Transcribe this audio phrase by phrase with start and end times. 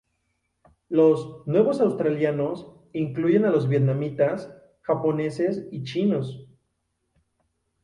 [0.89, 6.47] Los "nuevos Australianos" incluyen a los vietnamitas, japoneses y chinos.